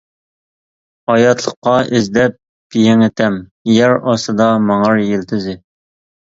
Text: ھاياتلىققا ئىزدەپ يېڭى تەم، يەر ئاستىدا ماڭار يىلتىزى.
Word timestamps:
ھاياتلىققا 1.09 1.73
ئىزدەپ 1.97 2.79
يېڭى 2.85 3.11
تەم، 3.21 3.37
يەر 3.75 3.95
ئاستىدا 3.99 4.49
ماڭار 4.71 5.05
يىلتىزى. 5.05 5.57